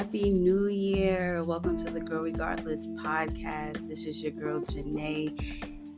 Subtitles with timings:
[0.00, 1.44] Happy New Year.
[1.44, 3.86] Welcome to the Grow Regardless podcast.
[3.86, 5.38] This is your girl Janae.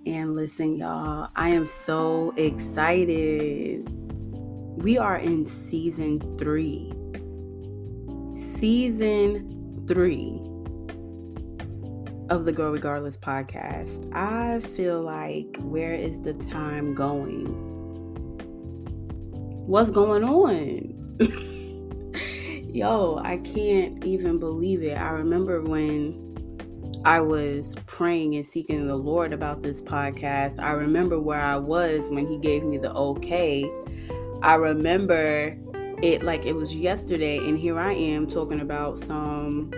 [0.07, 3.89] And listen, y'all, I am so excited.
[4.83, 6.93] We are in season three.
[8.37, 10.41] Season three
[12.29, 14.13] of the Grow Regardless podcast.
[14.13, 17.47] I feel like, where is the time going?
[19.69, 21.39] What's going on?
[22.73, 24.97] yo, I can't even believe it.
[24.97, 26.19] I remember when
[27.05, 30.59] I was praying and seeking the Lord about this podcast.
[30.59, 33.71] I remember where I was when He gave me the okay.
[34.43, 35.59] I remember
[36.03, 39.71] it like it was yesterday, and here I am talking about some.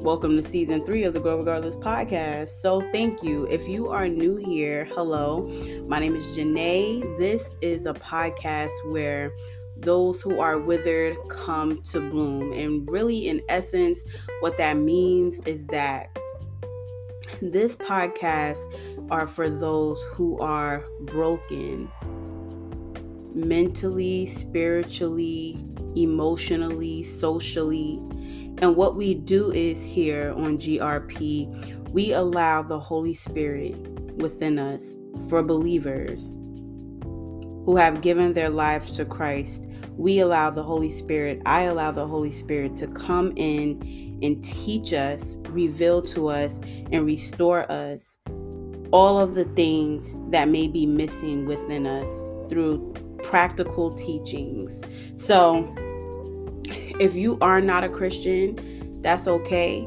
[0.00, 2.50] Welcome to season three of the Grow Regardless podcast.
[2.50, 3.46] So, thank you.
[3.46, 5.48] If you are new here, hello.
[5.88, 7.18] My name is Janae.
[7.18, 9.32] This is a podcast where
[9.80, 12.52] those who are withered come to bloom.
[12.52, 14.04] And really, in essence,
[14.40, 16.18] what that means is that
[17.40, 18.66] this podcast
[19.10, 21.90] are for those who are broken
[23.34, 25.56] mentally, spiritually,
[25.94, 27.98] emotionally, socially.
[28.60, 33.76] And what we do is here on GRP, we allow the Holy Spirit
[34.16, 34.96] within us
[35.28, 36.34] for believers
[37.64, 39.67] who have given their lives to Christ
[39.98, 44.92] we allow the Holy Spirit, I allow the Holy Spirit to come in and teach
[44.92, 46.60] us, reveal to us,
[46.92, 48.20] and restore us
[48.92, 54.82] all of the things that may be missing within us through practical teachings.
[55.16, 55.74] So,
[57.00, 59.80] if you are not a Christian, that's okay.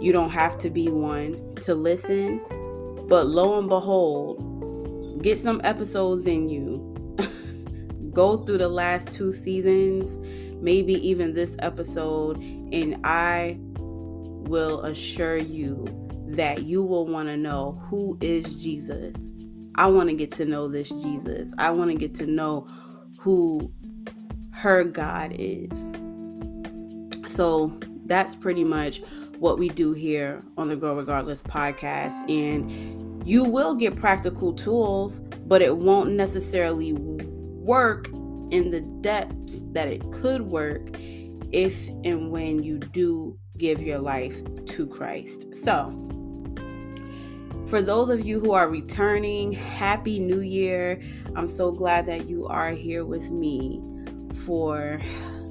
[0.00, 2.40] You don't have to be one to listen.
[3.08, 7.16] But lo and behold, get some episodes in you
[8.12, 10.18] go through the last two seasons,
[10.62, 15.86] maybe even this episode, and I will assure you
[16.28, 19.32] that you will want to know who is Jesus.
[19.74, 21.54] I want to get to know this Jesus.
[21.58, 22.66] I want to get to know
[23.18, 23.72] who
[24.50, 25.92] her God is.
[27.28, 29.02] So that's pretty much
[29.38, 32.28] what we do here on the Grow Regardless podcast.
[32.28, 36.92] And you will get practical tools, but it won't necessarily
[37.62, 38.08] work
[38.50, 40.88] in the depths that it could work
[41.52, 45.54] if and when you do give your life to Christ.
[45.54, 45.98] So,
[47.66, 51.00] for those of you who are returning, Happy New Year.
[51.34, 53.80] I'm so glad that you are here with me
[54.44, 55.00] for,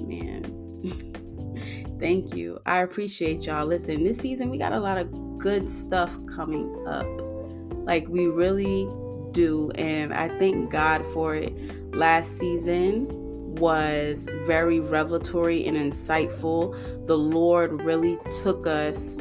[0.00, 0.44] man,
[1.98, 2.60] thank you.
[2.66, 3.66] I appreciate y'all.
[3.66, 7.08] Listen, this season we got a lot of good stuff coming up.
[7.84, 8.86] Like, we really
[9.32, 9.72] do.
[9.74, 11.52] And I thank God for it.
[11.92, 13.06] Last season
[13.56, 16.74] was very revelatory and insightful.
[17.06, 19.20] The Lord really took us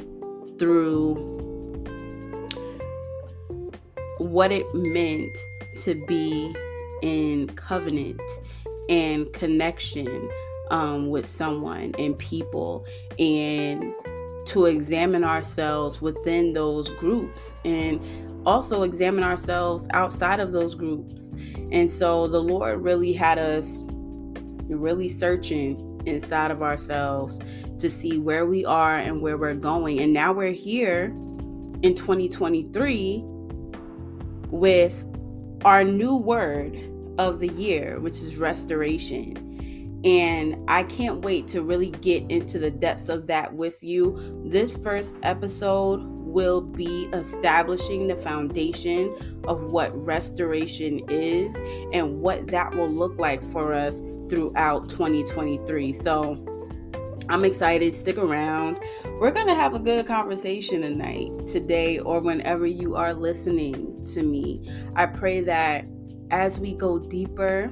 [0.57, 1.15] through
[4.19, 5.37] what it meant
[5.83, 6.55] to be
[7.01, 8.21] in covenant
[8.87, 10.29] and connection
[10.69, 12.85] um, with someone and people
[13.19, 13.93] and
[14.45, 18.01] to examine ourselves within those groups and
[18.45, 21.33] also examine ourselves outside of those groups.
[21.71, 23.83] And so the Lord really had us
[24.67, 27.39] really searching inside of ourselves
[27.79, 29.99] to see where we are and where we're going.
[29.99, 31.05] And now we're here
[31.83, 33.21] in 2023
[34.47, 35.05] with
[35.63, 36.77] our new word
[37.17, 39.50] of the year, which is restoration.
[40.03, 44.17] And I can't wait to really get into the depths of that with you.
[44.45, 49.15] This first episode will be establishing the foundation
[49.47, 51.55] of what restoration is
[51.93, 55.93] and what that will look like for us throughout 2023.
[55.93, 56.47] So,
[57.29, 57.93] I'm excited.
[57.93, 58.79] Stick around.
[59.19, 64.23] We're going to have a good conversation tonight, today, or whenever you are listening to
[64.23, 64.69] me.
[64.95, 65.85] I pray that
[66.31, 67.71] as we go deeper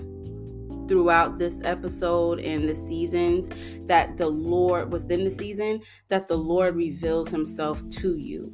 [0.89, 3.49] throughout this episode and the seasons
[3.85, 8.51] that the Lord, within the season, that the Lord reveals himself to you.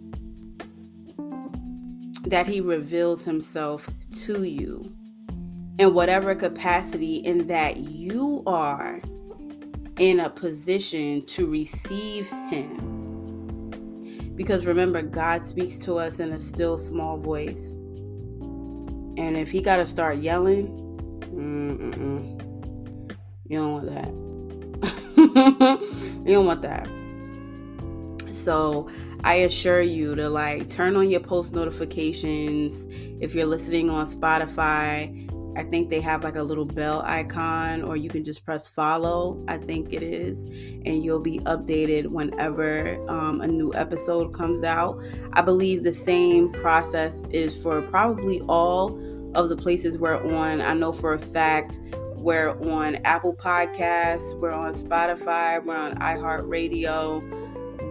[2.27, 3.89] That he reveals himself
[4.25, 4.83] to you
[5.79, 9.01] in whatever capacity, in that you are
[9.97, 13.71] in a position to receive him.
[14.35, 17.69] Because remember, God speaks to us in a still small voice.
[19.17, 20.81] And if he got to start yelling,
[21.35, 22.41] Mm-mm.
[23.47, 25.79] You don't want that.
[26.25, 26.87] you don't want that.
[28.33, 28.89] So
[29.23, 32.87] I assure you to like turn on your post notifications.
[33.19, 35.25] If you're listening on Spotify,
[35.57, 39.41] I think they have like a little bell icon, or you can just press follow,
[39.47, 45.01] I think it is, and you'll be updated whenever um, a new episode comes out.
[45.31, 48.99] I believe the same process is for probably all
[49.35, 50.61] of the places we're on.
[50.61, 51.81] I know for a fact
[52.15, 57.45] we're on Apple Podcasts, we're on Spotify, we're on iHeartRadio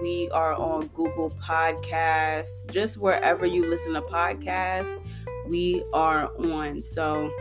[0.05, 5.00] we are on Google Podcasts, just wherever you listen to podcasts,
[5.46, 6.82] we are on.
[6.82, 7.32] So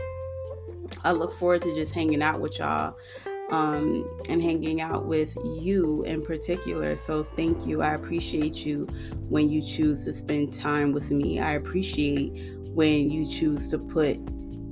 [1.04, 2.96] I look forward to just hanging out with y'all
[3.50, 6.96] um, and hanging out with you in particular.
[6.96, 7.82] So, thank you.
[7.82, 8.86] I appreciate you
[9.28, 11.40] when you choose to spend time with me.
[11.40, 12.32] I appreciate
[12.74, 14.18] when you choose to put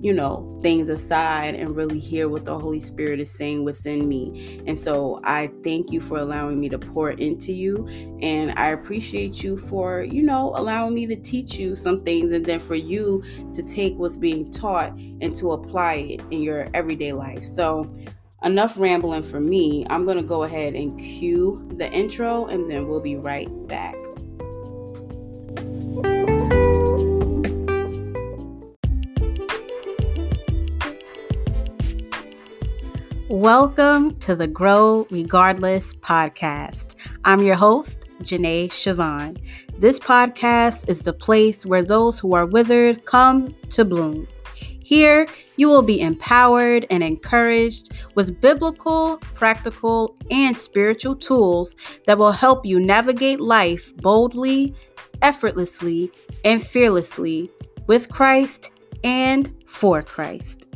[0.02, 4.60] you know, things aside and really hear what the Holy Spirit is saying within me.
[4.66, 7.86] And so I thank you for allowing me to pour into you.
[8.20, 12.44] And I appreciate you for, you know, allowing me to teach you some things and
[12.44, 13.22] then for you
[13.54, 17.44] to take what's being taught and to apply it in your everyday life.
[17.44, 17.90] So,
[18.42, 19.86] enough rambling for me.
[19.88, 23.94] I'm going to go ahead and cue the intro and then we'll be right back.
[33.42, 36.94] Welcome to the Grow Regardless podcast.
[37.24, 39.36] I'm your host, Janae Siobhan.
[39.76, 44.28] This podcast is the place where those who are withered come to bloom.
[44.54, 51.74] Here, you will be empowered and encouraged with biblical, practical, and spiritual tools
[52.06, 54.72] that will help you navigate life boldly,
[55.20, 56.12] effortlessly,
[56.44, 57.50] and fearlessly
[57.88, 58.70] with Christ
[59.02, 60.68] and for Christ.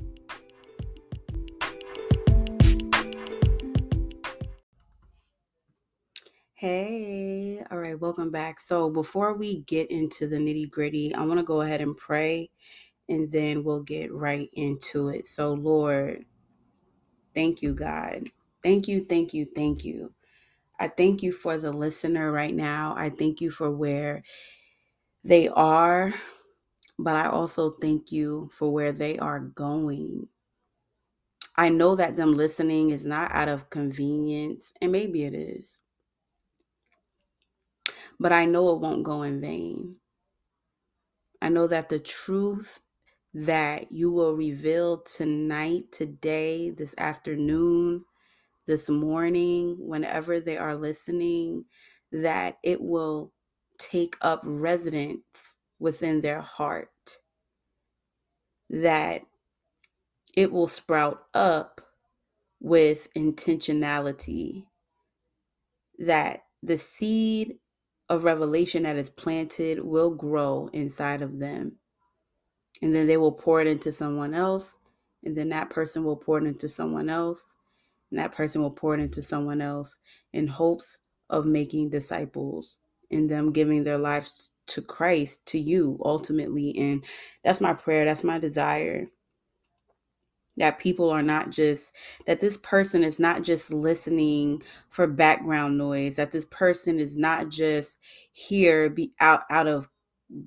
[6.69, 8.59] Hey, all right, welcome back.
[8.59, 12.51] So, before we get into the nitty gritty, I want to go ahead and pray
[13.09, 15.29] and then we'll get right into it.
[15.29, 16.25] So, Lord,
[17.37, 18.31] thank you, God.
[18.65, 20.13] Thank you, thank you, thank you.
[20.81, 22.97] I thank you for the listener right now.
[22.99, 24.25] I thank you for where
[25.23, 26.15] they are,
[26.99, 30.27] but I also thank you for where they are going.
[31.57, 35.79] I know that them listening is not out of convenience, and maybe it is
[38.21, 39.97] but I know it won't go in vain.
[41.43, 42.81] I know that the truth
[43.35, 48.05] that you will reveal tonight, today, this afternoon,
[48.67, 51.65] this morning, whenever they are listening,
[52.13, 53.33] that it will
[53.79, 56.91] take up residence within their heart,
[58.71, 59.23] that
[60.37, 61.81] it will sprout up
[62.61, 64.65] with intentionality,
[65.99, 67.59] that the seed
[68.09, 71.73] of revelation that is planted will grow inside of them.
[72.83, 74.77] And then they will pour it into someone else.
[75.25, 77.57] And then that person will pour it into someone else.
[78.11, 79.99] And that person will pour it into someone else
[80.33, 81.01] in hopes
[81.31, 82.79] of making disciples
[83.11, 86.77] and them giving their lives to Christ, to you ultimately.
[86.77, 87.05] And
[87.45, 88.05] that's my prayer.
[88.05, 89.09] That's my desire
[90.59, 91.95] that people are not just
[92.27, 97.49] that this person is not just listening for background noise that this person is not
[97.49, 98.01] just
[98.33, 99.89] here be out out of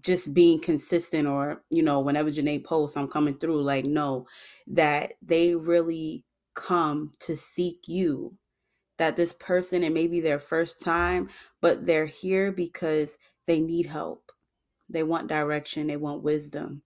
[0.01, 4.27] just being consistent or you know whenever Janae posts I'm coming through like no
[4.67, 6.25] that they really
[6.55, 8.35] come to seek you.
[8.97, 11.29] That this person it may be their first time
[11.61, 14.31] but they're here because they need help.
[14.89, 16.83] They want direction they want wisdom.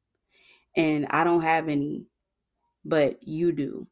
[0.75, 2.05] And I don't have any
[2.85, 3.87] but you do.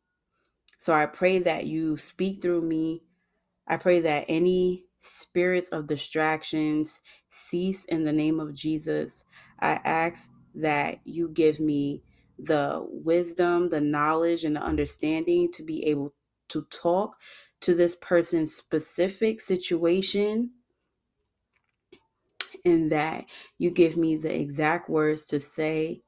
[0.79, 3.03] So I pray that you speak through me.
[3.67, 9.23] I pray that any spirits of distractions cease in the name of Jesus.
[9.59, 12.03] I ask that you give me
[12.39, 16.13] the wisdom, the knowledge, and the understanding to be able
[16.49, 17.17] to talk
[17.61, 20.51] to this person's specific situation
[22.65, 23.25] and that
[23.57, 26.01] you give me the exact words to say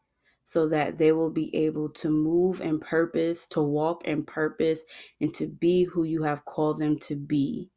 [0.46, 4.86] so that they will be able to move in purpose, to walk in purpose,
[5.22, 7.70] and to be who you have called them to be.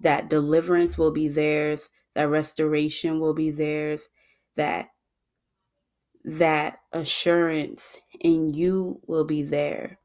[0.00, 4.08] That deliverance will be theirs, that restoration will be theirs,
[4.56, 4.88] that
[6.24, 9.98] that assurance in you will be there.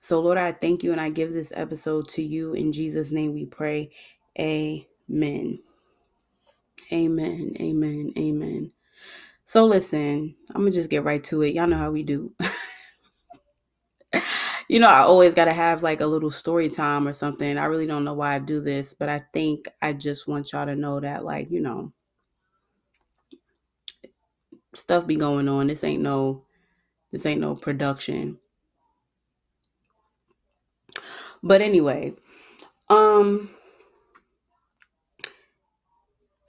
[0.00, 2.54] So, Lord, I thank you and I give this episode to you.
[2.54, 3.90] In Jesus' name we pray.
[4.38, 5.58] Amen.
[6.92, 7.56] Amen.
[7.60, 8.12] Amen.
[8.16, 8.72] Amen.
[9.46, 11.54] So listen, I'm gonna just get right to it.
[11.54, 12.32] Y'all know how we do.
[14.68, 17.58] you know, I always gotta have like a little story time or something.
[17.58, 20.66] I really don't know why I do this, but I think I just want y'all
[20.66, 21.92] to know that, like, you know,
[24.74, 25.66] stuff be going on.
[25.66, 26.44] This ain't no
[27.12, 28.38] This ain't no production.
[31.42, 32.14] But anyway,
[32.90, 33.50] um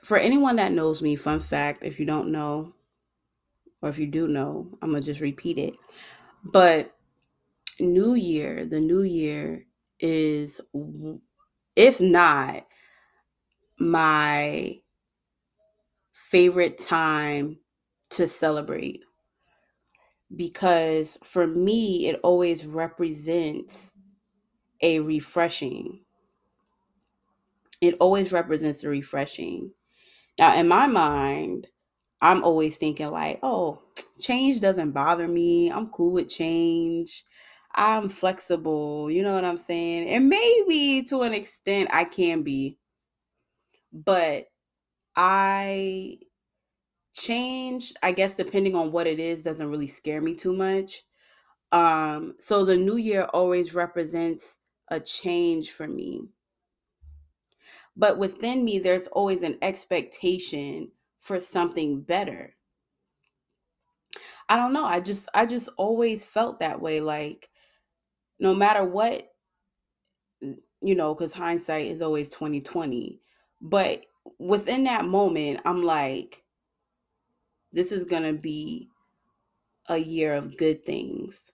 [0.04, 2.74] for anyone that knows me, fun fact, if you don't know
[3.82, 5.76] or if you do know, I'm going to just repeat it.
[6.44, 6.96] But
[7.80, 9.66] new year, the new year
[10.00, 10.62] is
[11.76, 12.66] if not
[13.80, 14.76] my
[16.14, 17.60] favorite time
[18.10, 19.02] to celebrate.
[20.36, 23.94] Because for me it always represents
[24.82, 26.02] a refreshing.
[27.80, 29.72] It always represents a refreshing.
[30.38, 31.68] Now in my mind
[32.22, 33.80] i'm always thinking like oh
[34.20, 35.72] change doesn't bother me.
[35.72, 37.24] I'm cool with change.
[37.76, 39.10] I'm flexible.
[39.12, 40.10] You know what i'm saying?
[40.10, 42.78] And maybe to an extent i can be.
[43.94, 44.48] But
[45.16, 46.20] I
[47.14, 51.04] change, I guess depending on what it is, doesn't really scare me too much.
[51.72, 54.60] Um, so the new year always represents
[54.90, 56.22] a change for me.
[57.96, 62.56] But within me, there's always an expectation for something better.
[64.50, 64.86] I don't know.
[64.86, 67.02] I just I just always felt that way.
[67.02, 67.50] Like
[68.40, 69.30] no matter what,
[70.82, 73.20] you know, because hindsight is always 2020.
[73.62, 74.04] But
[74.40, 76.44] within that moment, I'm like,
[77.72, 78.90] this is going to be
[79.90, 81.52] a year of good things.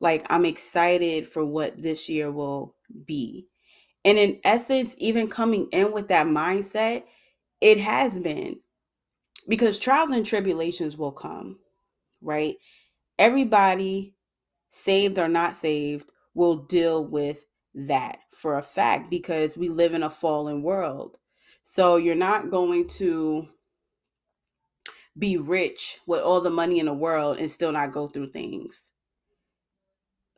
[0.00, 2.74] Like, I'm excited for what this year will
[3.06, 3.46] be.
[4.04, 7.04] And in essence, even coming in with that mindset,
[7.60, 8.58] it has been
[9.48, 11.58] because trials and tribulations will come,
[12.20, 12.56] right?
[13.18, 14.14] Everybody,
[14.70, 17.44] saved or not saved, will deal with
[17.74, 21.18] that for a fact because we live in a fallen world.
[21.64, 23.48] So you're not going to
[25.18, 28.92] be rich with all the money in the world and still not go through things.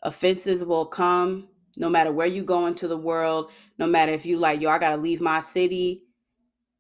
[0.02, 4.38] Offenses will come no matter where you go into the world, no matter if you
[4.38, 6.02] like, yo, I gotta leave my city,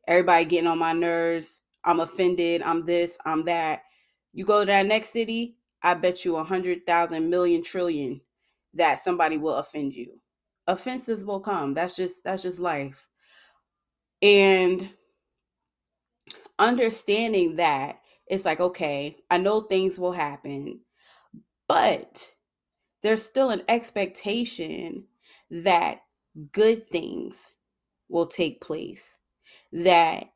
[0.06, 3.82] everybody getting on my nerves, I'm offended, I'm this, I'm that.
[4.32, 8.20] You go to that next city, I bet you a hundred thousand million trillion
[8.74, 10.20] that somebody will offend you.
[10.66, 11.74] Offenses will come.
[11.74, 13.06] That's just that's just life.
[14.22, 14.90] And
[16.58, 20.80] understanding that it's like, okay, I know things will happen,
[21.68, 22.32] but
[23.02, 25.04] there's still an expectation
[25.50, 26.00] that
[26.52, 27.52] good things
[28.08, 29.18] will take place,
[29.72, 30.28] that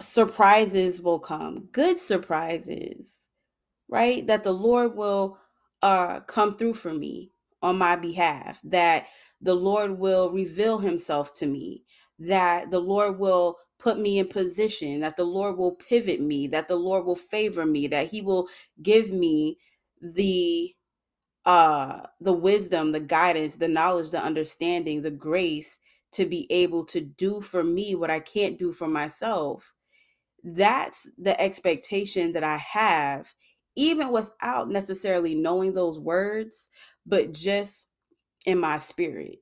[0.00, 3.28] surprises will come, good surprises,
[3.88, 4.26] right?
[4.26, 5.38] That the Lord will
[5.82, 9.06] uh, come through for me on my behalf, that
[9.42, 11.84] the Lord will reveal himself to me,
[12.20, 16.68] that the Lord will put me in position, that the Lord will pivot me, that
[16.68, 18.48] the Lord will favor me, that he will
[18.82, 19.58] give me
[20.02, 20.74] the
[21.46, 25.78] uh the wisdom, the guidance, the knowledge, the understanding, the grace
[26.12, 29.74] to be able to do for me what I can't do for myself.
[30.46, 33.34] That's the expectation that I have
[33.76, 36.70] even without necessarily knowing those words,
[37.06, 37.88] but just
[38.46, 39.38] in my spirit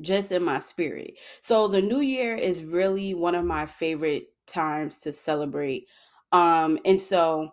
[0.00, 1.14] just in my spirit.
[1.42, 5.86] So the new year is really one of my favorite times to celebrate.
[6.32, 7.50] Um and so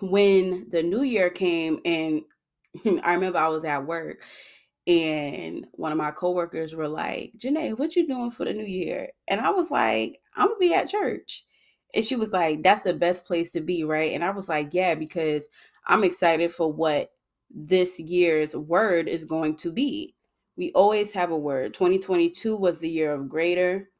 [0.00, 2.22] when the new year came and
[3.04, 4.22] I remember I was at work
[4.86, 9.08] and one of my coworkers were like, Janae, what you doing for the new year?
[9.28, 11.44] And I was like, I'm gonna be at church.
[11.94, 14.12] And she was like, That's the best place to be, right?
[14.12, 15.48] And I was like, Yeah, because
[15.86, 17.12] I'm excited for what
[17.50, 20.14] this year's word is going to be.
[20.56, 21.74] We always have a word.
[21.74, 23.90] 2022 was the year of greater.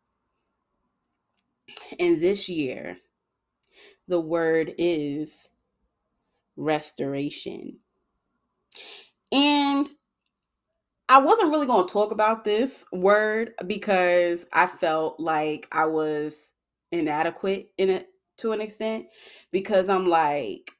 [1.98, 2.98] And this year,
[4.08, 5.48] the word is
[6.56, 7.78] restoration.
[9.32, 9.88] And
[11.14, 16.50] I wasn't really going to talk about this word because I felt like I was
[16.90, 19.06] inadequate in it to an extent
[19.52, 20.72] because I'm like,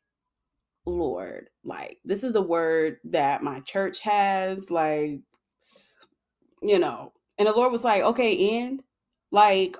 [0.86, 4.72] Lord, like, this is the word that my church has.
[4.72, 5.20] Like,
[6.62, 8.82] you know, and the Lord was like, okay, and
[9.30, 9.76] like,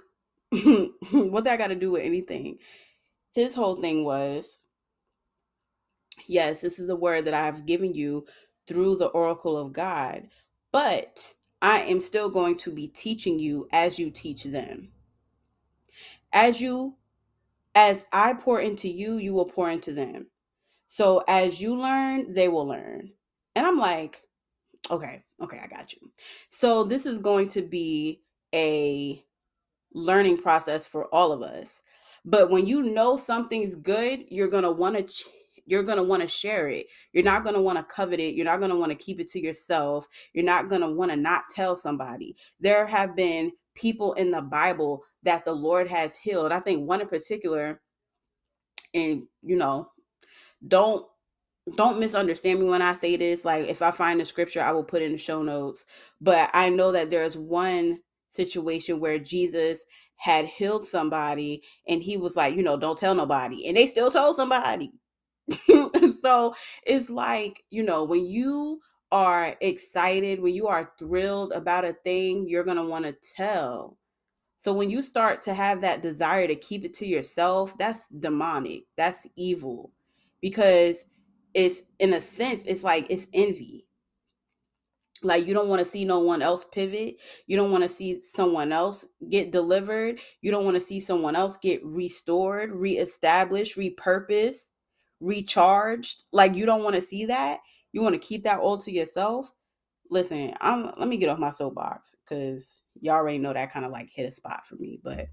[0.53, 2.59] what that got to do with anything?
[3.33, 4.63] His whole thing was,
[6.29, 8.25] yes, this is the word that I have given you
[8.69, 10.29] through the oracle of God,
[10.75, 14.89] but I am still going to be teaching you as you teach them.
[16.33, 16.97] As you,
[17.77, 20.27] as I pour into you, you will pour into them.
[20.89, 23.13] So as you learn, they will learn.
[23.55, 24.25] And I'm like,
[24.91, 26.11] okay, okay, I got you.
[26.49, 29.25] So this is going to be a
[29.93, 31.83] learning process for all of us.
[32.25, 35.25] But when you know something's good, you're going to want to
[35.67, 36.87] you're going to want to share it.
[37.13, 38.35] You're not going to want to covet it.
[38.35, 40.07] You're not going to want to keep it to yourself.
[40.33, 42.37] You're not going to want to not tell somebody.
[42.61, 46.53] There have been people in the Bible that the Lord has healed.
[46.53, 47.81] I think one in particular
[48.95, 49.91] and you know,
[50.67, 51.07] don't
[51.77, 53.45] don't misunderstand me when I say this.
[53.45, 55.87] Like if I find the scripture, I will put in the show notes.
[56.21, 59.85] But I know that there's one situation where Jesus
[60.17, 63.67] had healed somebody and he was like, you know, don't tell nobody.
[63.67, 64.93] And they still told somebody.
[66.21, 66.55] so
[66.87, 68.81] it's like, you know, when you
[69.13, 73.99] are excited, when you are thrilled about a thing, you're going to want to tell.
[74.57, 78.85] So when you start to have that desire to keep it to yourself, that's demonic.
[78.97, 79.93] That's evil.
[80.41, 81.07] Because
[81.53, 83.87] it's in a sense, it's like it's envy.
[85.23, 87.17] Like you don't want to see no one else pivot.
[87.47, 90.19] You don't want to see someone else get delivered.
[90.43, 94.74] You don't want to see someone else get restored, reestablished, repurposed,
[95.25, 96.25] recharged.
[96.33, 97.61] Like you don't want to see that.
[97.93, 99.53] You want to keep that all to yourself.
[100.11, 103.91] Listen, I'm let me get off my soapbox because y'all already know that kind of
[103.91, 105.01] like hit a spot for me.
[105.03, 105.27] But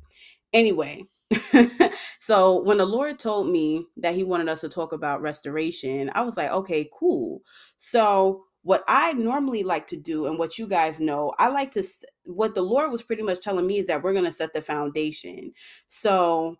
[0.53, 1.03] anyway,
[2.19, 6.21] so when the Lord told me that He wanted us to talk about restoration, I
[6.21, 7.41] was like, okay, cool.
[7.77, 11.83] So what I normally like to do, and what you guys know, I like to,
[12.25, 14.61] what the Lord was pretty much telling me is that we're going to set the
[14.61, 15.51] foundation.
[15.87, 16.57] So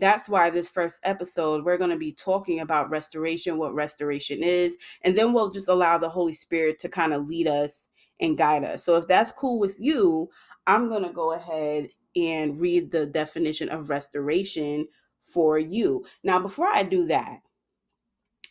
[0.00, 4.76] that's why this first episode, we're going to be talking about restoration, what restoration is,
[5.02, 7.88] and then we'll just allow the Holy Spirit to kind of lead us
[8.20, 8.84] and guide us.
[8.84, 10.28] So if that's cool with you,
[10.66, 14.86] I'm going to go ahead and read the definition of restoration
[15.24, 16.04] for you.
[16.22, 17.40] Now, before I do that,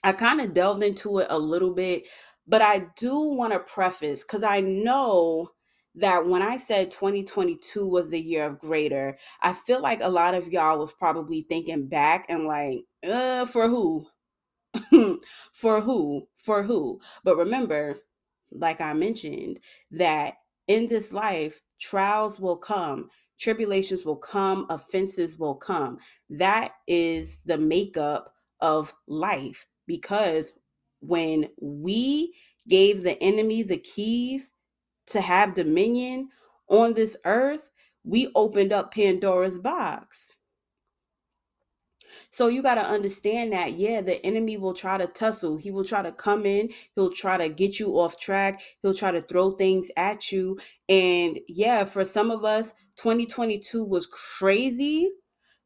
[0.04, 2.04] I kind of delved into it a little bit,
[2.48, 5.52] but I do want to preface because I know
[5.96, 10.34] that when I said 2022 was the year of greater, I feel like a lot
[10.34, 14.08] of y'all was probably thinking back and like, uh, for who?
[15.54, 16.28] for who?
[16.38, 17.00] For who?
[17.24, 17.98] But remember,
[18.52, 19.60] like I mentioned,
[19.92, 20.36] that
[20.68, 26.00] in this life, trials will come, tribulations will come, offenses will come.
[26.30, 30.54] That is the makeup of life because
[31.02, 32.34] when we
[32.68, 34.54] gave the enemy the keys
[35.08, 36.30] to have dominion
[36.68, 37.70] on this earth,
[38.04, 40.32] we opened up Pandora's box.
[42.30, 45.58] So you got to understand that, yeah, the enemy will try to tussle.
[45.58, 46.70] He will try to come in.
[46.96, 48.62] He'll try to get you off track.
[48.82, 50.60] He'll try to throw things at you.
[50.90, 55.12] And yeah, for some of us, 2022 was crazy.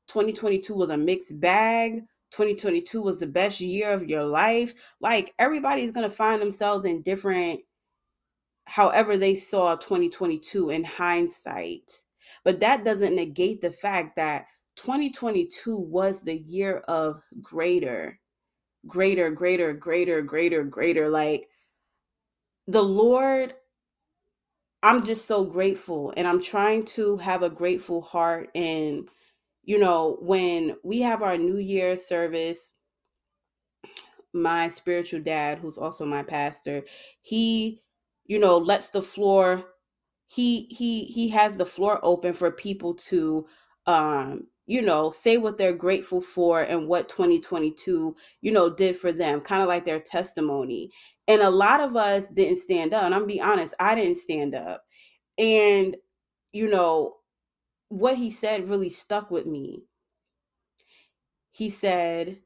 [0.08, 2.04] 2022 was a mixed bag.
[2.32, 4.74] 2022 was the best year of your life.
[5.00, 7.62] Like everybody's going to find themselves in different,
[8.68, 11.92] however, they saw 2022 in hindsight.
[12.44, 18.20] But that doesn't negate the fact that 2022 was the year of greater,
[18.86, 21.10] greater, greater, greater, greater, greater.
[21.10, 21.48] Like
[22.68, 23.54] the Lord,
[24.84, 28.50] I'm just so grateful and I'm trying to have a grateful heart.
[28.54, 29.08] And,
[29.64, 32.76] you know, when we have our New Year service,
[34.34, 36.84] my spiritual dad, who's also my pastor,
[37.22, 37.82] he,
[38.28, 39.66] you know, lets the floor
[40.28, 43.48] he he he has the floor open for people to
[43.86, 49.14] um you know, say what they're grateful for and what 2022, you know, did for
[49.14, 50.92] them, kind of like their testimony.
[51.30, 53.04] And a lot of us didn't stand up.
[53.04, 54.84] And I'm be honest, I didn't stand up.
[55.38, 55.96] And,
[56.52, 57.16] you know,
[57.88, 59.84] what he said really stuck with me.
[61.52, 62.40] He said,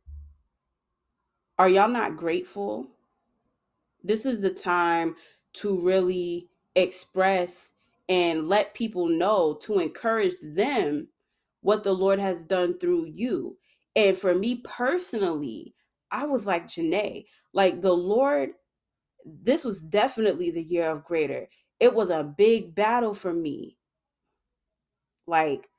[1.58, 2.88] Are y'all not grateful?
[4.04, 5.16] This is the time
[5.54, 7.74] to really express
[8.10, 11.08] and let people know to encourage them
[11.62, 13.58] what the Lord has done through you.
[13.96, 15.74] And for me personally,
[16.12, 18.52] I was like Janae, like the Lord,
[19.26, 21.48] this was definitely the year of greater.
[21.80, 23.78] It was a big battle for me.
[25.28, 25.70] Like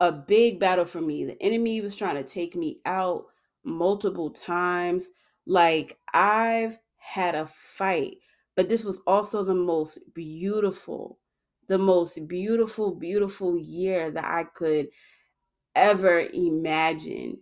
[0.00, 1.24] a big battle for me.
[1.24, 3.26] The enemy was trying to take me out
[3.64, 5.10] multiple times.
[5.46, 8.18] Like I've had a fight,
[8.58, 11.20] but this was also the most beautiful,
[11.68, 14.88] the most beautiful, beautiful year that I could
[15.76, 17.38] ever imagine.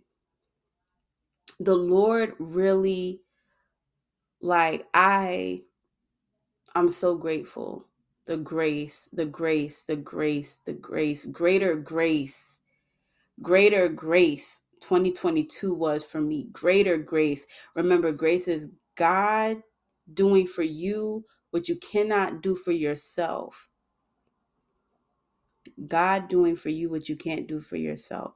[1.59, 3.21] The Lord really
[4.43, 5.63] like I
[6.75, 7.87] I'm so grateful.
[8.27, 12.61] The grace, the grace, the grace, the grace, greater grace.
[13.41, 16.47] Greater grace 2022 was for me.
[16.51, 17.47] Greater grace.
[17.73, 19.63] Remember grace is God
[20.13, 23.69] doing for you what you cannot do for yourself.
[25.87, 28.33] God doing for you what you can't do for yourself.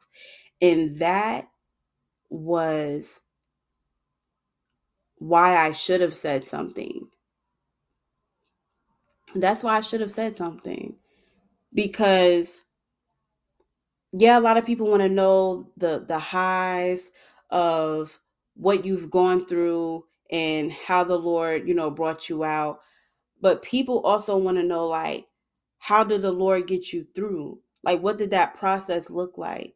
[0.62, 1.50] And that
[2.30, 3.22] was
[5.18, 7.08] why I should have said something.
[9.36, 10.96] That's why I should have said something.
[11.74, 12.62] Because
[14.14, 17.12] yeah, a lot of people want to know the the highs
[17.50, 18.20] of
[18.56, 22.80] what you've gone through and how the Lord, you know, brought you out.
[23.42, 25.28] But people also want to know like
[25.80, 27.60] how did the Lord get you through?
[27.84, 29.76] Like what did that process look like?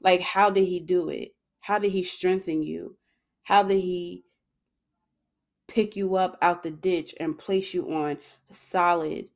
[0.00, 1.34] Like how did he do it?
[1.60, 2.96] How did he strengthen you?
[3.42, 4.24] How did he
[5.66, 8.18] pick you up out the ditch and place you on
[8.50, 9.28] a solid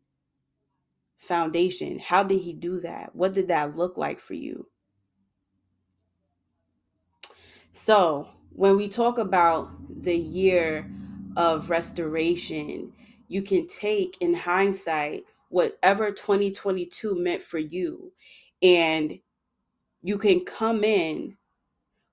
[1.19, 1.99] foundation?
[1.99, 3.15] How did he do that?
[3.15, 4.69] What did that look like for you?
[7.73, 9.71] So, when we talk about
[10.03, 10.91] the year
[11.37, 12.93] of restoration,
[13.29, 18.13] you can take in hindsight whatever 2022 meant for you
[18.63, 19.19] and
[20.03, 21.37] you can come in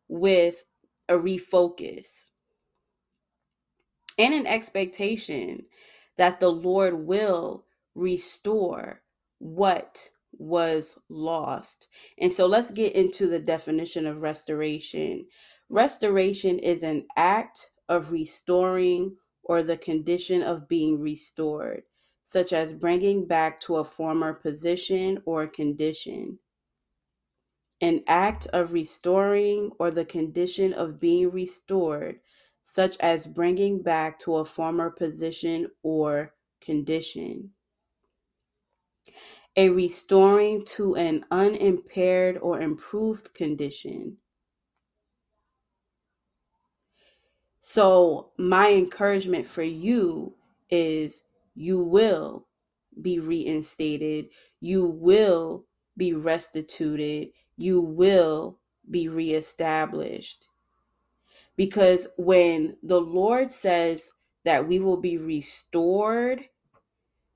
[0.08, 0.64] with
[1.10, 2.30] a refocus
[4.18, 5.64] and an expectation
[6.18, 9.02] that the Lord will restore
[9.40, 11.88] what was lost.
[12.20, 15.28] And so let's get into the definition of restoration.
[15.70, 21.84] Restoration is an act of restoring or the condition of being restored,
[22.24, 26.40] such as bringing back to a former position or condition.
[27.82, 32.20] An act of restoring or the condition of being restored,
[32.64, 37.52] such as bringing back to a former position or condition.
[39.56, 44.18] A restoring to an unimpaired or improved condition.
[47.70, 50.36] So, my encouragement for you
[50.70, 52.48] is you will
[53.02, 54.30] be reinstated,
[54.62, 55.66] you will
[55.98, 58.58] be restituted, you will
[58.90, 60.48] be reestablished.
[61.58, 64.14] Because when the Lord says
[64.46, 66.48] that we will be restored,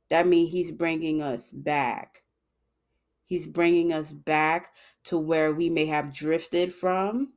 [0.08, 2.24] that means He's bringing us back.
[3.26, 7.34] He's bringing us back to where we may have drifted from.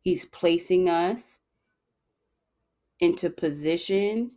[0.00, 1.40] He's placing us
[3.00, 4.32] into position.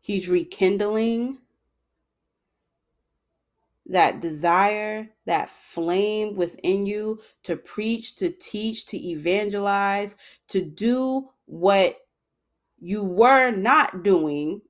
[0.00, 1.38] He's rekindling
[3.86, 10.16] that desire, that flame within you to preach, to teach, to evangelize,
[10.48, 11.98] to do what
[12.80, 14.62] you were not doing,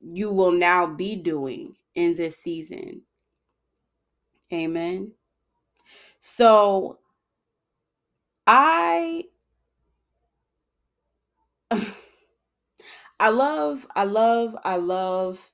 [0.00, 3.02] you will now be doing in this season.
[4.52, 5.12] Amen.
[6.20, 6.98] So
[8.46, 9.24] I
[13.20, 15.50] I love I love I love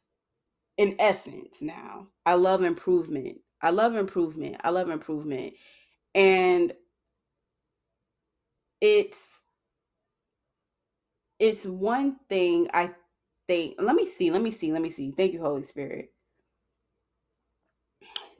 [0.78, 3.38] in essence now i love improvement.
[3.62, 4.56] I love improvement.
[4.62, 5.54] I love improvement.
[6.14, 6.72] And
[8.80, 9.42] it's
[11.40, 12.90] it's one thing i
[13.48, 15.10] think let me see let me see let me see.
[15.12, 16.12] Thank you holy spirit.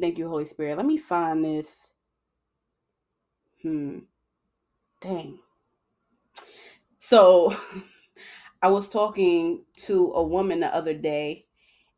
[0.01, 0.77] Thank you holy spirit.
[0.77, 1.91] Let me find this.
[3.62, 4.01] Hmm.
[5.01, 5.38] Dang
[7.09, 7.55] so
[8.62, 11.47] i was talking to a woman the other day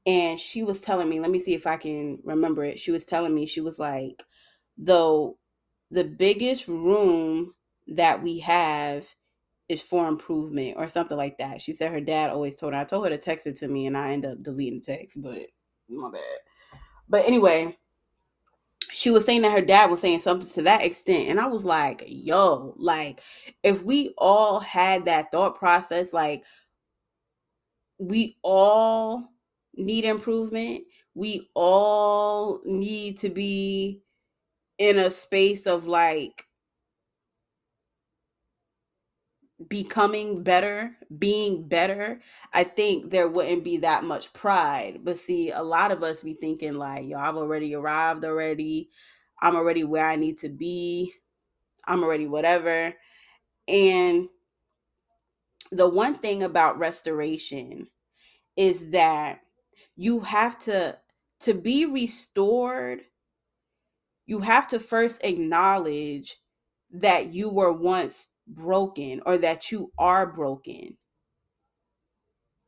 [0.06, 2.78] and she was telling me let me see if i can remember it.
[2.78, 4.22] She was telling me she was like
[4.78, 5.36] though
[5.90, 7.54] the biggest room
[7.88, 9.08] that we have
[9.68, 11.60] is for improvement or something like that.
[11.60, 13.86] She said her dad always told her i told her to text it to me
[13.86, 15.38] and i end up deleting the text but
[15.88, 16.22] my bad.
[17.08, 17.76] But anyway
[18.92, 21.64] she was saying that her dad was saying something to that extent and i was
[21.64, 23.20] like yo like
[23.62, 26.42] if we all had that thought process like
[28.00, 29.28] we all
[29.76, 30.84] need improvement.
[31.14, 34.00] We all need to be
[34.78, 36.46] in a space of like
[39.68, 42.20] becoming better, being better,
[42.52, 45.00] I think there wouldn't be that much pride.
[45.04, 48.90] But see, a lot of us be thinking like, yo, I've already arrived already.
[49.40, 51.14] I'm already where I need to be.
[51.86, 52.94] I'm already whatever.
[53.68, 54.28] And
[55.72, 57.88] the one thing about restoration
[58.56, 59.40] is that
[59.96, 60.98] you have to
[61.40, 63.00] to be restored
[64.26, 66.38] you have to first acknowledge
[66.92, 70.96] that you were once broken or that you are broken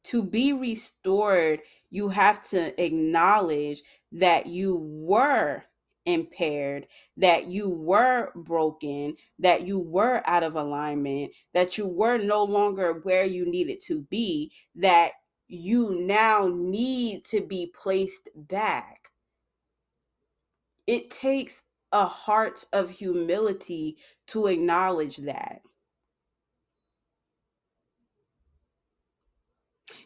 [0.04, 1.60] to be restored
[1.92, 5.62] you have to acknowledge that you were
[6.06, 6.86] impaired,
[7.18, 12.94] that you were broken, that you were out of alignment, that you were no longer
[13.02, 15.12] where you needed to be, that
[15.48, 19.10] you now need to be placed back.
[20.86, 25.60] It takes a heart of humility to acknowledge that.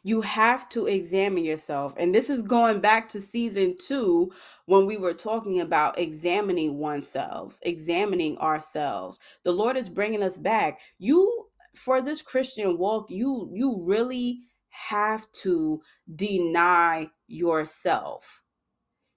[0.06, 1.92] You have to examine yourself.
[1.96, 4.30] And this is going back to season two
[4.66, 9.18] when we were talking about examining oneself, examining ourselves.
[9.42, 10.78] The Lord is bringing us back.
[11.00, 15.82] You, for this Christian walk, you you really have to
[16.14, 18.42] deny yourself.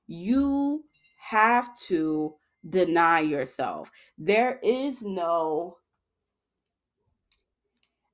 [0.08, 0.86] You
[1.30, 2.34] have to
[2.67, 3.91] deny yourself.
[4.17, 5.78] There is no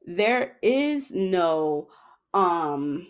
[0.06, 1.88] there is no
[2.36, 3.08] um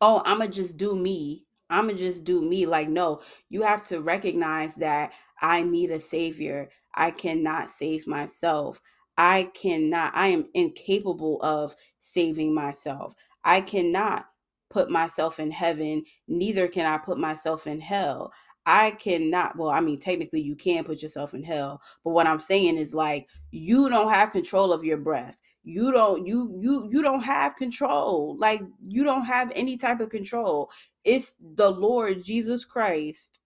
[0.00, 1.44] oh i'ma just do me.
[1.70, 2.66] I'ma just do me.
[2.66, 6.68] Like no you have to recognize that i need a savior.
[6.94, 8.80] I cannot save myself.
[9.16, 13.14] I cannot i am incapable of saving myself.
[13.44, 14.26] I cannot
[14.68, 18.32] put myself in heaven neither can i put myself in hell.
[18.66, 22.38] I cannot, well, I mean, technically you can put yourself in hell, but what I'm
[22.38, 27.02] saying is like, you don't have control of your breath you don't you you you
[27.02, 30.70] don't have control like you don't have any type of control.
[31.04, 33.40] It's the lord jesus christ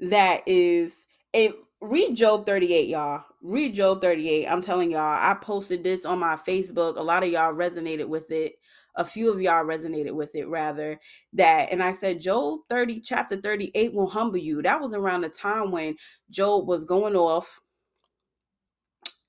[0.00, 3.24] that is a read job 38 y'all.
[3.42, 6.96] Read job 38 i'm telling y'all i posted this on my facebook.
[6.96, 8.54] A lot of y'all resonated with it.
[8.96, 10.98] A few of y'all resonated with it rather
[11.34, 14.62] that and i said job 30 chapter 38 will humble you.
[14.62, 15.96] That was around the time when
[16.30, 17.60] job was going off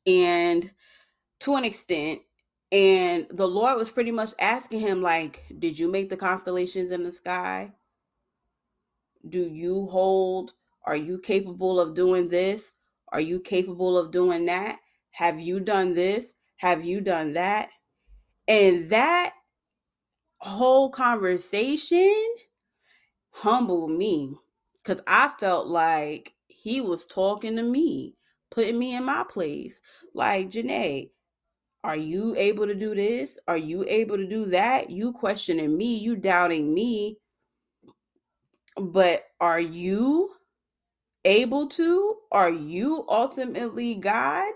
[0.09, 0.71] and
[1.39, 2.21] to an extent
[2.71, 7.03] and the lord was pretty much asking him like did you make the constellations in
[7.03, 7.71] the sky?
[9.27, 10.53] Do you hold
[10.85, 12.73] are you capable of doing this?
[13.09, 14.79] Are you capable of doing that?
[15.11, 16.33] Have you done this?
[16.57, 17.69] Have you done that?
[18.47, 19.33] And that
[20.39, 22.15] whole conversation
[23.31, 24.35] humbled me
[24.81, 28.15] because i felt like he was talking to me
[28.51, 29.81] putting me in my place.
[30.13, 31.09] Like, Janae,
[31.83, 33.37] are you able to do this?
[33.47, 34.89] Are you able to do that?
[34.89, 37.17] You questioning me, you doubting me.
[38.77, 40.31] But are you
[41.25, 42.15] able to?
[42.31, 44.53] Are you ultimately God?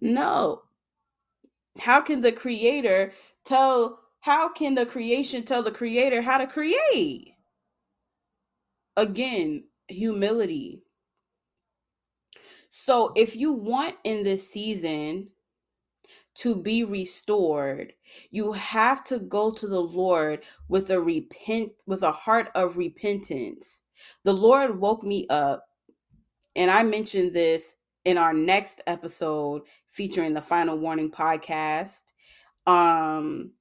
[0.00, 0.62] No.
[1.80, 3.12] How can the creator
[3.44, 7.34] tell how can the creation tell the creator how to create?
[8.96, 10.82] Again, humility.
[12.78, 15.28] So if you want in this season
[16.34, 17.94] to be restored,
[18.30, 23.82] you have to go to the Lord with a repent with a heart of repentance.
[24.24, 25.64] The Lord woke me up
[26.54, 32.02] and I mentioned this in our next episode featuring the final warning podcast.
[32.66, 33.52] Um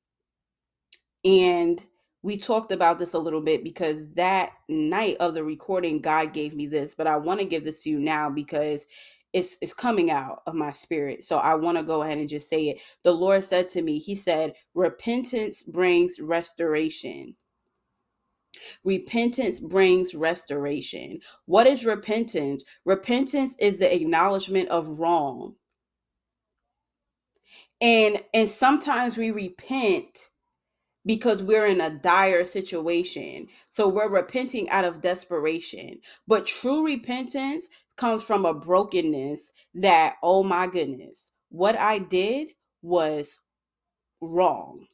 [1.23, 1.81] and
[2.25, 6.55] we talked about this a little bit because that night of the recording god gave
[6.55, 8.87] me this but i want to give this to you now because
[9.31, 12.49] it's it's coming out of my spirit so i want to go ahead and just
[12.49, 17.35] say it the lord said to me he said repentance brings restoration
[18.85, 21.19] Repentance brings restoration.
[21.45, 22.63] What is repentance?
[22.85, 25.55] Repentance is the acknowledgement of wrong.
[27.81, 30.31] And and sometimes we repent
[31.05, 33.47] because we're in a dire situation.
[33.71, 35.99] So we're repenting out of desperation.
[36.27, 42.49] But true repentance comes from a brokenness that, oh my goodness, what I did
[42.81, 43.39] was
[44.21, 44.87] wrong.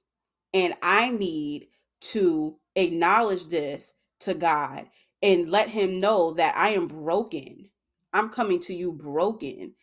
[0.53, 1.67] And I need
[2.01, 4.87] to acknowledge this to God
[5.23, 7.69] and let Him know that I am broken.
[8.13, 9.73] I'm coming to you broken.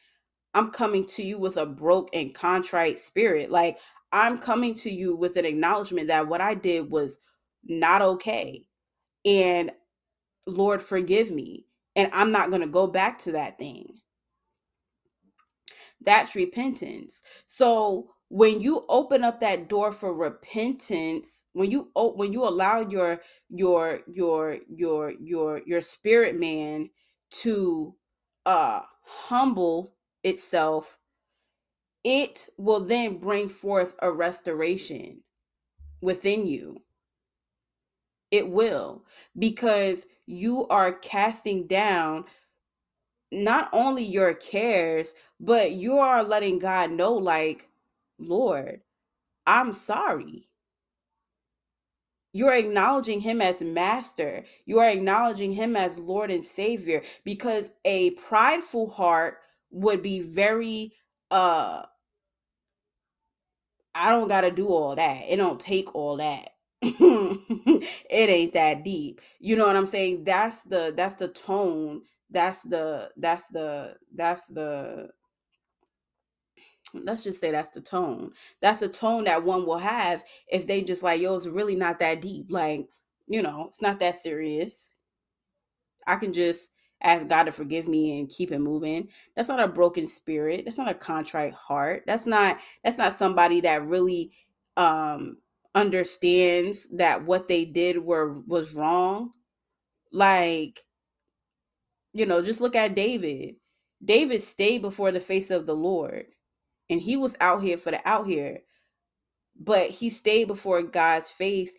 [0.55, 3.51] I'm coming to you with a broke and contrite spirit.
[3.51, 3.79] Like
[4.13, 7.19] I'm coming to you with an acknowledgement that what I did was
[7.65, 8.65] not okay.
[9.25, 9.71] And
[10.47, 11.67] Lord, forgive me.
[11.97, 13.99] And I'm not going to go back to that thing.
[16.01, 17.23] That's repentance.
[17.47, 23.21] So when you open up that door for repentance, when you when you allow your
[23.51, 26.91] your your your your your spirit man
[27.31, 27.95] to
[28.47, 29.95] uh humble
[30.25, 30.99] itself
[32.09, 35.23] it will then bring forth a restoration
[36.01, 36.81] within you.
[38.31, 39.05] It will,
[39.39, 42.25] because you are casting down
[43.31, 47.69] not only your cares, but you are letting God know, like,
[48.19, 48.81] Lord,
[49.47, 50.49] I'm sorry.
[52.33, 54.47] You're acknowledging him as master.
[54.65, 59.41] You are acknowledging him as Lord and Savior because a prideful heart
[59.71, 60.95] would be very
[61.31, 61.83] uh
[63.99, 65.25] I don't got to do all that.
[65.29, 66.51] It don't take all that.
[66.83, 69.21] it ain't that deep.
[69.41, 70.23] You know what I'm saying?
[70.25, 72.03] That's the that's the tone.
[72.31, 75.11] That's the that's the that's the
[76.95, 78.31] let's just say that's the tone.
[78.63, 81.99] That's the tone that one will have if they just like, yo, it's really not
[81.99, 82.47] that deep.
[82.51, 82.87] Like,
[83.27, 84.95] you know, it's not that serious.
[86.07, 86.71] I can just
[87.03, 89.09] ask God to forgive me and keep it moving.
[89.37, 90.65] That's not a broken spirit.
[90.65, 92.05] That's not a contrite heart.
[92.07, 94.33] That's not that's not somebody that really
[94.77, 95.39] um
[95.75, 99.33] understands that what they did were was wrong.
[100.13, 100.85] Like,
[102.15, 103.57] you know, just look at David.
[104.05, 106.27] David stayed before the face of the Lord
[106.91, 108.61] and he was out here for the out here
[109.61, 111.77] but he stayed before god's face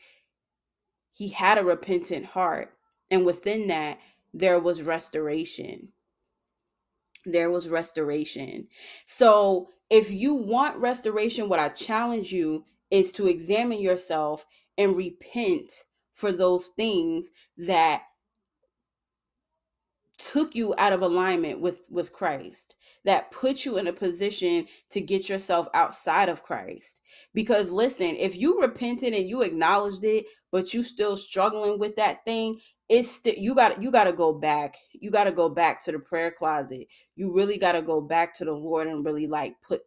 [1.11, 2.73] he had a repentant heart
[3.11, 3.99] and within that
[4.33, 5.89] there was restoration.
[7.25, 8.67] There was restoration.
[9.05, 14.45] So if you want restoration what i challenge you is to examine yourself
[14.77, 15.71] and repent
[16.13, 18.03] for those things that
[20.17, 24.99] took you out of alignment with with Christ that put you in a position to
[24.99, 26.99] get yourself outside of Christ.
[27.33, 32.25] Because listen if you repented and you acknowledged it but you still struggling with that
[32.25, 35.83] thing it's st- you got you got to go back you got to go back
[35.85, 36.87] to the prayer closet.
[37.15, 39.81] You really got to go back to the Lord and really like put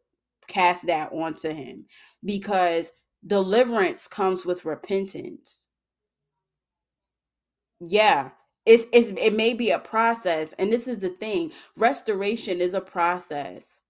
[0.49, 1.87] cast that onto him
[2.25, 2.93] because
[3.27, 5.67] deliverance comes with repentance.
[7.81, 8.31] Yeah
[8.65, 12.81] it's, it's it may be a process and this is the thing restoration is a
[12.81, 13.83] process.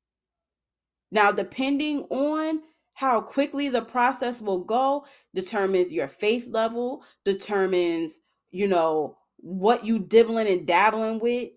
[1.10, 2.60] Now depending on
[2.94, 8.20] how quickly the process will go determines your faith level determines
[8.52, 11.50] you know what you dibbling and dabbling with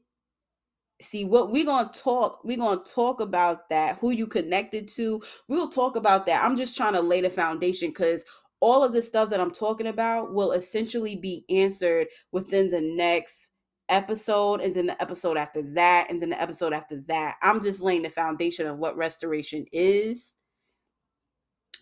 [1.01, 5.69] see what we're gonna talk we're gonna talk about that who you connected to we'll
[5.69, 8.23] talk about that i'm just trying to lay the foundation because
[8.65, 13.51] all of the stuff that I'm talking about will essentially be answered within the next
[13.89, 17.35] episode and then the episode after that and then the episode after that.
[17.43, 20.33] I'm just laying the foundation of what restoration is.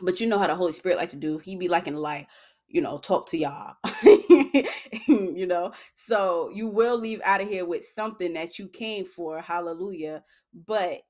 [0.02, 1.38] But you know how the Holy Spirit like to do.
[1.38, 2.28] He be liking to like,
[2.68, 3.76] you know, talk to y'all.
[5.08, 5.74] you know.
[5.96, 9.42] So you will leave out of here with something that you came for.
[9.42, 10.24] Hallelujah.
[10.68, 11.02] But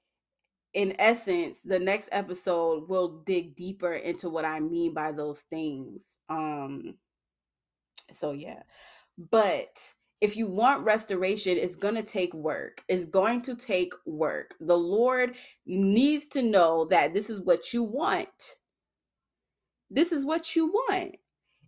[0.74, 6.18] in essence, the next episode will dig deeper into what I mean by those things.
[6.30, 6.96] Um
[8.14, 8.64] so yeah.
[9.18, 9.80] But
[10.22, 12.82] if you want restoration, it's going to take work.
[12.88, 14.56] It's going to take work.
[14.62, 18.60] The Lord needs to know that this is what you want.
[19.92, 21.18] This is what you want.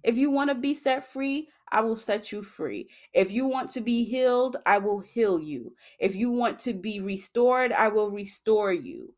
[0.04, 2.90] If you want to be set free, I will set you free.
[3.14, 5.76] If you want to be healed, I will heal you.
[6.00, 9.14] If you want to be restored, I will restore you.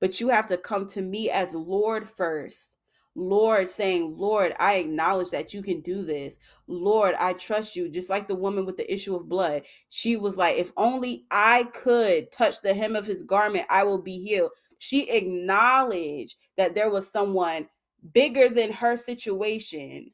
[0.00, 2.76] But you have to come to me as Lord first.
[3.14, 6.38] Lord saying, Lord, I acknowledge that you can do this.
[6.66, 7.88] Lord, I trust you.
[7.88, 9.62] Just like the woman with the issue of blood.
[9.88, 14.02] She was like, if only I could touch the hem of his garment, I will
[14.02, 14.50] be healed.
[14.78, 17.68] She acknowledged that there was someone
[18.12, 20.10] bigger than her situation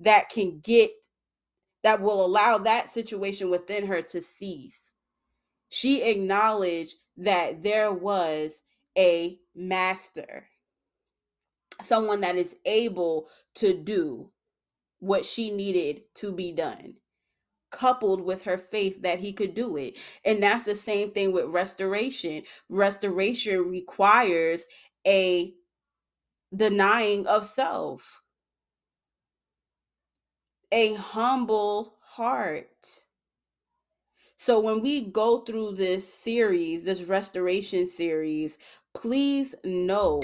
[0.00, 0.90] that can get
[1.82, 4.94] that will allow that situation within her to cease.
[5.70, 8.62] She acknowledged that there was
[8.98, 10.48] a master,
[11.82, 14.30] someone that is able to do
[14.98, 16.94] what she needed to be done
[17.70, 19.94] coupled with her faith that he could do it.
[20.24, 22.42] And that's the same thing with restoration.
[22.68, 24.66] Restoration requires
[25.06, 25.54] a
[26.54, 28.22] denying of self,
[30.72, 33.04] a humble heart.
[34.36, 38.58] So when we go through this series, this restoration series,
[38.94, 40.20] please know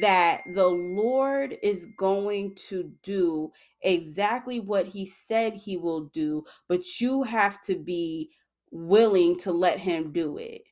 [0.00, 7.00] that the Lord is going to do exactly what he said he will do, but
[7.00, 8.30] you have to be
[8.70, 10.62] willing to let him do it.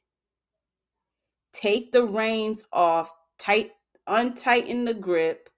[1.53, 3.73] Take the reins off, tight
[4.07, 5.51] untighten the grip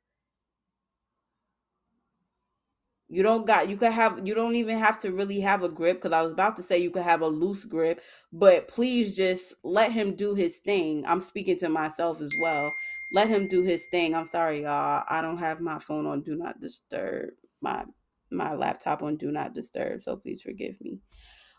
[3.13, 5.97] You don't got you could have you don't even have to really have a grip
[5.97, 8.01] because I was about to say you could have a loose grip,
[8.33, 11.05] but please just let him do his thing.
[11.05, 12.73] I'm speaking to myself as well.
[13.13, 14.15] Let him do his thing.
[14.15, 15.03] I'm sorry, y'all.
[15.09, 17.31] I don't have my phone on do not disturb.
[17.61, 17.85] My
[18.31, 21.01] my laptop on do not disturb, so please forgive me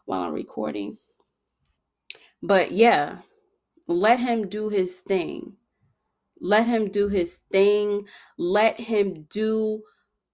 [0.06, 1.00] while I'm recording.
[2.42, 3.18] But yeah,
[3.90, 5.58] let him do his thing.
[6.40, 8.08] Let him do his thing.
[8.38, 9.84] Let him do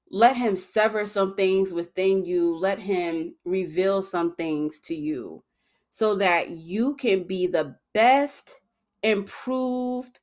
[0.09, 2.57] let him sever some things within you.
[2.57, 5.43] Let him reveal some things to you
[5.91, 8.61] so that you can be the best
[9.03, 10.19] improved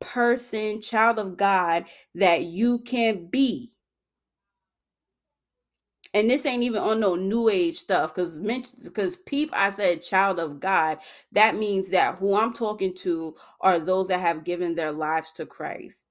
[0.00, 3.72] person, child of God that you can be.
[6.14, 10.40] And this ain't even on no new age stuff because because peep I said child
[10.40, 10.98] of God.
[11.32, 15.44] That means that who I'm talking to are those that have given their lives to
[15.44, 16.06] Christ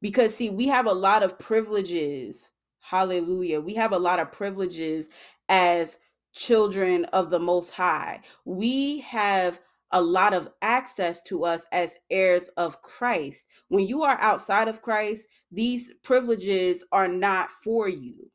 [0.00, 5.10] because see we have a lot of privileges hallelujah we have a lot of privileges
[5.48, 5.98] as
[6.38, 8.20] children of the most high.
[8.44, 13.46] We have a lot of access to us as heirs of Christ.
[13.68, 18.30] When you are outside of Christ these privileges are not for you.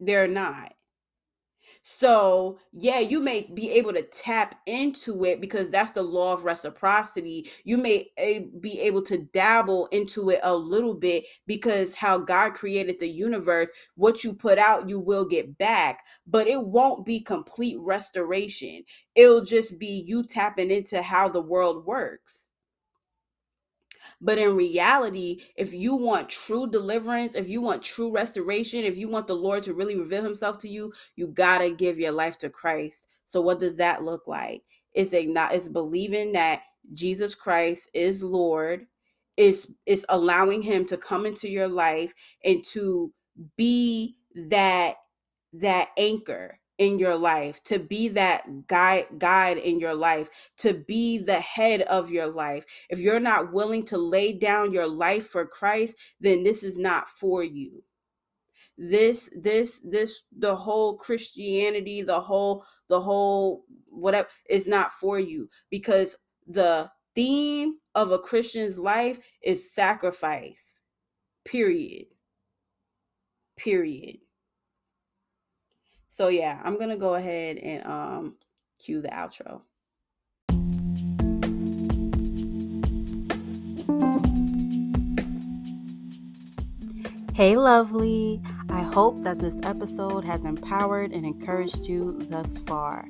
[0.00, 0.72] They're not
[1.86, 6.44] so, yeah, you may be able to tap into it because that's the law of
[6.44, 7.50] reciprocity.
[7.64, 8.10] You may
[8.58, 13.70] be able to dabble into it a little bit because how God created the universe,
[13.96, 18.82] what you put out, you will get back, but it won't be complete restoration.
[19.14, 22.48] It'll just be you tapping into how the world works.
[24.20, 29.08] But in reality, if you want true deliverance, if you want true restoration, if you
[29.08, 32.38] want the Lord to really reveal himself to you, you got to give your life
[32.38, 33.08] to Christ.
[33.28, 34.62] So what does that look like?
[34.94, 36.62] It's a not it's believing that
[36.94, 38.86] Jesus Christ is Lord,
[39.36, 43.12] It's it's allowing him to come into your life and to
[43.56, 44.96] be that
[45.54, 51.18] that anchor in your life, to be that guide guide in your life, to be
[51.18, 52.64] the head of your life.
[52.90, 57.08] If you're not willing to lay down your life for Christ, then this is not
[57.08, 57.84] for you.
[58.76, 65.48] This this this the whole Christianity, the whole the whole whatever is not for you
[65.70, 66.16] because
[66.46, 70.80] the theme of a Christian's life is sacrifice.
[71.44, 72.06] Period.
[73.56, 74.18] Period.
[76.14, 78.34] So yeah, I'm gonna go ahead and um
[78.78, 79.62] cue the outro.
[87.34, 88.40] Hey, lovely.
[88.68, 93.08] I hope that this episode has empowered and encouraged you thus far.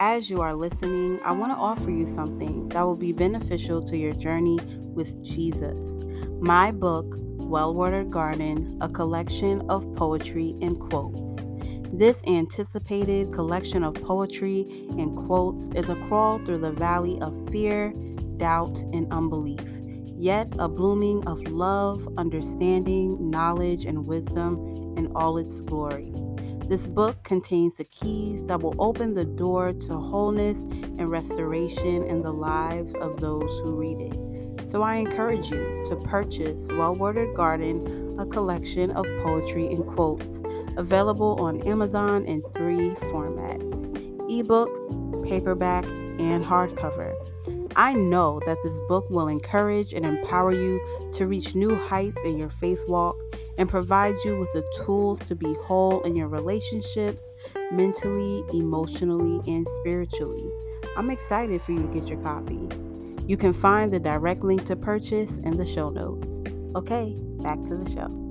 [0.00, 3.96] As you are listening, I want to offer you something that will be beneficial to
[3.96, 4.58] your journey
[4.96, 6.04] with Jesus.
[6.40, 7.06] My book,
[7.38, 11.51] Well Watered Garden, a collection of poetry and quotes.
[11.94, 14.62] This anticipated collection of poetry
[14.92, 17.92] and quotes is a crawl through the valley of fear,
[18.38, 19.60] doubt, and unbelief,
[20.16, 26.14] yet a blooming of love, understanding, knowledge, and wisdom in all its glory.
[26.66, 32.22] This book contains the keys that will open the door to wholeness and restoration in
[32.22, 34.70] the lives of those who read it.
[34.70, 40.40] So I encourage you to purchase Well Watered Garden, a collection of poetry and quotes
[40.76, 43.90] available on Amazon in three formats
[44.30, 44.70] ebook,
[45.24, 47.14] paperback, and hardcover.
[47.76, 50.80] I know that this book will encourage and empower you
[51.14, 53.16] to reach new heights in your faith walk
[53.58, 57.32] and provide you with the tools to be whole in your relationships,
[57.70, 60.50] mentally, emotionally, and spiritually.
[60.96, 62.68] I'm excited for you to get your copy.
[63.26, 66.40] You can find the direct link to purchase in the show notes.
[66.74, 68.21] Okay, back to the show.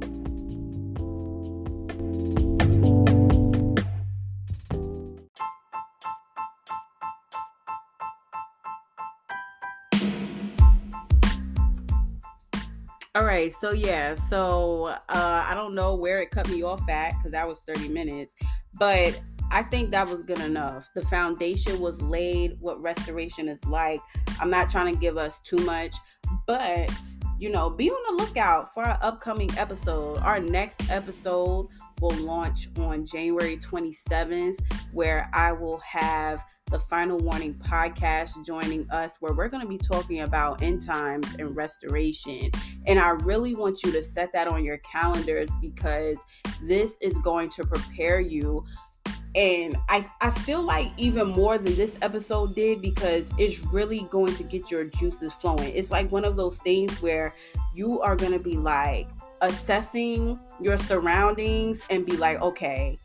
[13.14, 17.12] All right, so yeah, so uh, I don't know where it cut me off at
[17.18, 18.36] because that was 30 minutes,
[18.80, 19.20] but
[19.52, 20.89] I think that was good enough.
[20.95, 23.99] The foundation was laid, what restoration is like.
[24.39, 25.93] I'm not trying to give us too much,
[26.47, 26.89] but
[27.38, 30.20] you know, be on the lookout for our upcoming episode.
[30.20, 31.68] Our next episode
[31.99, 34.60] will launch on January 27th,
[34.93, 39.78] where I will have the Final Warning podcast joining us, where we're going to be
[39.78, 42.52] talking about end times and restoration.
[42.88, 46.24] And I really want you to set that on your calendars because
[46.64, 48.64] this is going to prepare you
[49.36, 54.36] and I, I feel like even more than this episode did because it's really going
[54.36, 57.34] to get your juices flowing it's like one of those things where
[57.74, 59.08] you are going to be like
[59.42, 63.00] assessing your surroundings and be like okay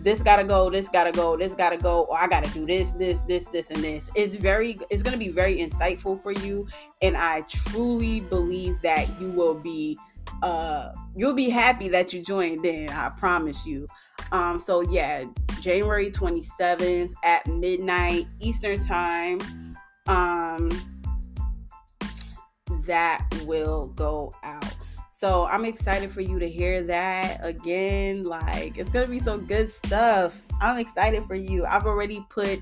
[0.00, 3.20] this gotta go, this gotta go, this gotta go, or I gotta do this, this,
[3.22, 4.10] this, this, and this.
[4.14, 6.68] It's very, it's gonna be very insightful for you,
[7.00, 9.98] and I truly believe that you will be,
[10.42, 12.90] uh, you'll be happy that you joined in.
[12.90, 13.86] I promise you.
[14.32, 15.24] Um, so yeah,
[15.60, 19.40] January 27th at midnight Eastern time.
[20.06, 20.70] Um,
[22.86, 24.76] that will go out.
[25.10, 28.24] So I'm excited for you to hear that again.
[28.24, 30.42] Like, it's gonna be some good stuff.
[30.60, 31.64] I'm excited for you.
[31.64, 32.60] I've already put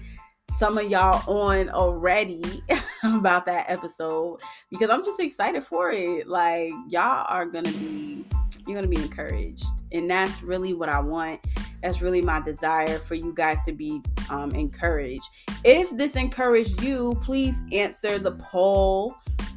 [0.59, 2.63] some of y'all on already.
[3.05, 4.41] about that episode
[4.71, 6.29] because I'm just excited for it.
[6.29, 8.25] Like y'all are gonna be
[8.67, 9.65] you're gonna be encouraged.
[9.93, 11.41] And that's really what I want.
[11.83, 14.01] That's really my desire for you guys to be
[14.31, 15.29] um, encouraged.
[15.65, 19.15] If this encouraged you, please answer the poll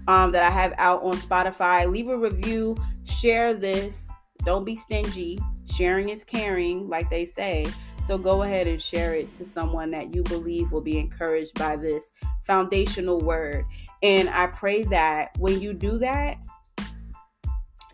[0.08, 1.89] um, that I have out on Spotify.
[1.89, 2.76] Leave a review,
[3.06, 4.10] share this.
[4.43, 5.39] Don't be stingy.
[5.72, 7.66] Sharing is caring, like they say.
[8.06, 11.76] So go ahead and share it to someone that you believe will be encouraged by
[11.76, 13.66] this foundational word.
[14.03, 16.38] And I pray that when you do that,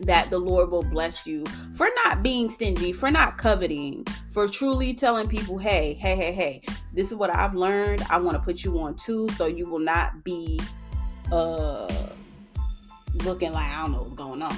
[0.02, 1.44] that the Lord will bless you
[1.74, 6.62] for not being stingy, for not coveting, for truly telling people, hey, hey, hey, hey,
[6.92, 8.02] this is what I've learned.
[8.10, 10.60] I want to put you on too, so you will not be
[11.30, 12.06] uh
[13.24, 14.56] looking like I don't know what's going on.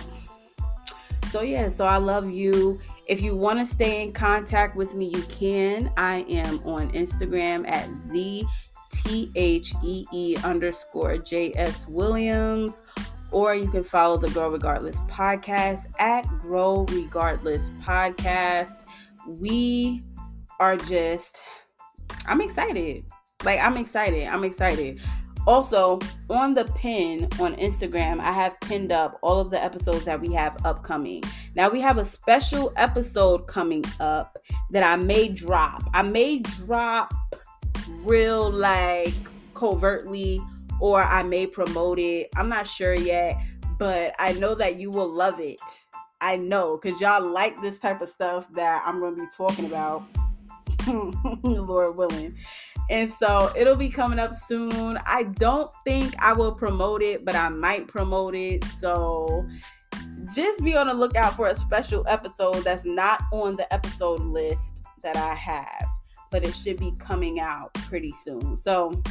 [1.30, 2.80] So yeah, so I love you.
[3.06, 5.92] If you want to stay in contact with me, you can.
[5.96, 8.44] I am on Instagram at the
[8.90, 12.82] T H E E underscore J S Williams
[13.34, 18.84] or you can follow the Grow Regardless podcast at Grow Regardless Podcast.
[19.26, 20.02] We
[20.60, 21.42] are just,
[22.28, 23.04] I'm excited.
[23.44, 24.28] Like, I'm excited.
[24.28, 25.00] I'm excited.
[25.48, 25.98] Also,
[26.30, 30.32] on the pin on Instagram, I have pinned up all of the episodes that we
[30.32, 31.24] have upcoming.
[31.56, 34.38] Now, we have a special episode coming up
[34.70, 35.82] that I may drop.
[35.92, 37.12] I may drop
[37.88, 39.12] real, like,
[39.54, 40.40] covertly
[40.80, 42.28] or I may promote it.
[42.36, 43.40] I'm not sure yet,
[43.78, 45.60] but I know that you will love it.
[46.20, 49.66] I know because y'all like this type of stuff that I'm going to be talking
[49.66, 50.04] about,
[51.42, 52.36] Lord willing.
[52.90, 54.98] And so it'll be coming up soon.
[55.06, 58.64] I don't think I will promote it, but I might promote it.
[58.64, 59.46] So
[60.34, 64.84] just be on the lookout for a special episode that's not on the episode list
[65.02, 65.86] that I have,
[66.30, 68.56] but it should be coming out pretty soon.
[68.58, 69.02] So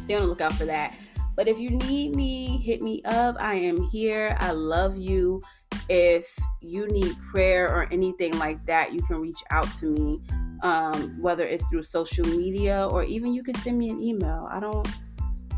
[0.00, 0.94] stay on the lookout for that.
[1.38, 3.36] But if you need me, hit me up.
[3.38, 4.36] I am here.
[4.40, 5.40] I love you.
[5.88, 6.26] If
[6.60, 10.20] you need prayer or anything like that, you can reach out to me,
[10.62, 14.48] um, whether it's through social media or even you can send me an email.
[14.50, 14.88] I don't.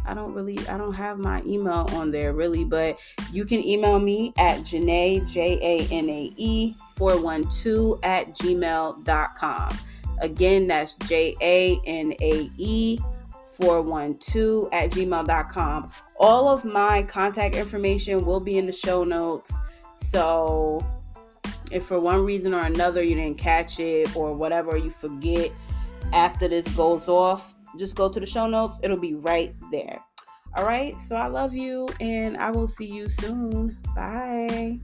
[0.06, 2.98] I don't really, I don't have my email on there really, but
[3.30, 9.78] you can email me at Janae, J A N A E 412 at gmail.com.
[10.20, 12.98] Again, that's J A N A E
[13.60, 15.90] 412 at gmail.com.
[16.18, 19.52] All of my contact information will be in the show notes.
[19.98, 20.84] So
[21.70, 25.50] if for one reason or another you didn't catch it or whatever, you forget
[26.12, 28.78] after this goes off, just go to the show notes.
[28.82, 30.02] It'll be right there.
[30.56, 31.00] All right.
[31.00, 33.78] So I love you and I will see you soon.
[33.94, 34.80] Bye.